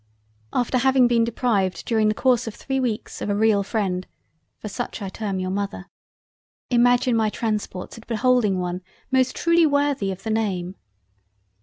[0.51, 4.05] After having been deprived during the course of 3 weeks of a real freind
[4.57, 5.85] (for such I term your Mother)
[6.71, 10.73] imagine my transports at beholding one, most truly worthy of the Name.